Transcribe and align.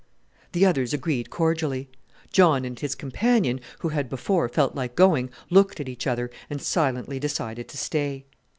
The 0.53 0.65
others 0.65 0.95
agreed 0.95 1.29
cordially. 1.29 1.87
John 2.31 2.65
and 2.65 2.79
his 2.79 2.95
companion, 2.95 3.61
who 3.81 3.89
had 3.89 4.09
before 4.09 4.49
felt 4.49 4.73
like 4.73 4.95
going, 4.95 5.29
looked 5.51 5.79
at 5.79 5.87
each 5.87 6.07
other, 6.07 6.31
and 6.49 6.59
silently 6.59 7.19
decided 7.19 7.67
to 7.67 7.77
stay. 7.77 8.25